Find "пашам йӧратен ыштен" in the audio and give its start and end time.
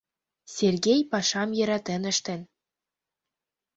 1.11-2.41